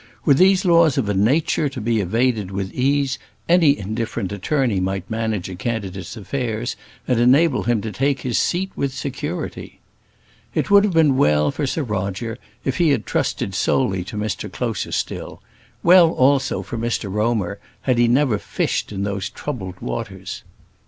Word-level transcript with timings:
Were 0.25 0.33
these 0.33 0.65
laws 0.65 0.97
of 0.97 1.07
a 1.09 1.13
nature 1.13 1.69
to 1.69 1.79
be 1.79 2.01
evaded 2.01 2.49
with 2.49 2.73
ease, 2.73 3.19
any 3.47 3.77
indifferent 3.77 4.31
attorney 4.31 4.79
might 4.79 5.07
manage 5.11 5.47
a 5.47 5.53
candidate's 5.53 6.17
affairs 6.17 6.75
and 7.07 7.19
enable 7.19 7.61
him 7.65 7.81
to 7.81 7.91
take 7.91 8.21
his 8.21 8.39
seat 8.39 8.71
with 8.75 8.91
security. 8.95 9.79
It 10.55 10.71
would 10.71 10.85
have 10.85 10.93
been 10.93 11.17
well 11.17 11.51
for 11.51 11.67
Sir 11.67 11.83
Roger 11.83 12.39
if 12.65 12.77
he 12.77 12.89
had 12.89 13.05
trusted 13.05 13.53
solely 13.53 14.03
to 14.05 14.17
Mr 14.17 14.49
Closerstil; 14.51 15.39
well 15.83 16.09
also 16.09 16.63
for 16.63 16.79
Mr 16.79 17.13
Romer 17.13 17.59
had 17.81 17.99
he 17.99 18.07
never 18.07 18.39
fished 18.39 18.91
in 18.91 19.03
those 19.03 19.29
troubled 19.29 19.79
waters. 19.81 20.41